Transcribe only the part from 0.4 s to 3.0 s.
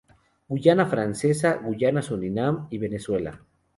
Guayana francesa, Guyana, Surinam y